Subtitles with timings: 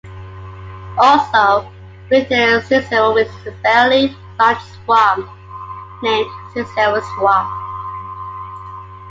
[0.97, 1.71] Also
[2.09, 5.29] within Cicero is a fairly large swamp
[6.01, 7.49] named Cicero Swamp.